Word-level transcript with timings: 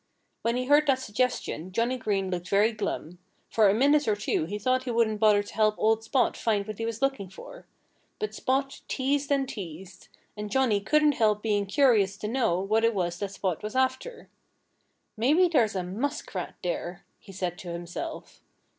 When 0.41 0.55
he 0.55 0.65
heard 0.65 0.87
that 0.87 0.97
suggestion 0.97 1.71
Johnnie 1.71 1.99
Green 1.99 2.31
looked 2.31 2.49
very 2.49 2.71
glum. 2.71 3.19
For 3.51 3.69
a 3.69 3.73
minute 3.75 4.07
or 4.07 4.15
two 4.15 4.45
he 4.45 4.57
thought 4.57 4.85
he 4.85 4.89
wouldn't 4.89 5.19
bother 5.19 5.43
to 5.43 5.53
help 5.53 5.75
old 5.77 6.03
Spot 6.03 6.35
find 6.35 6.65
what 6.65 6.79
he 6.79 6.87
was 6.87 7.03
looking 7.03 7.29
for. 7.29 7.67
But 8.17 8.33
Spot 8.33 8.81
teased 8.87 9.31
and 9.31 9.47
teased. 9.47 10.07
And 10.35 10.49
Johnnie 10.49 10.81
couldn't 10.81 11.11
help 11.11 11.43
being 11.43 11.67
curious 11.67 12.17
to 12.17 12.27
know 12.27 12.59
what 12.59 12.83
it 12.83 12.95
was 12.95 13.19
that 13.19 13.29
Spot 13.29 13.61
was 13.61 13.75
after. 13.75 14.27
"Maybe 15.15 15.47
there's 15.47 15.75
a 15.75 15.83
muskrat 15.83 16.55
here," 16.63 17.03
he 17.19 17.31
said 17.31 17.59
to 17.59 17.67
himself. 17.67 18.41